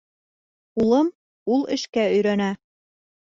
—Улым, 0.83 1.11
ул 1.57 1.63
эшкә 1.77 2.07
өйрәнә. 2.17 2.49